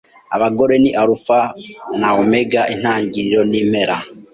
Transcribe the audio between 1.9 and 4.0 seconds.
na omega, intangiriro nimpera.